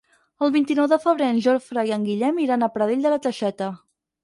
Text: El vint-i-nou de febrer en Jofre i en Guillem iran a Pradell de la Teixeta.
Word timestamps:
El 0.45 0.53
vint-i-nou 0.53 0.87
de 0.93 0.97
febrer 1.03 1.27
en 1.33 1.41
Jofre 1.49 1.85
i 1.91 1.95
en 1.99 2.09
Guillem 2.09 2.41
iran 2.47 2.67
a 2.67 2.73
Pradell 2.79 3.07
de 3.07 3.15
la 3.17 3.23
Teixeta. 3.29 3.73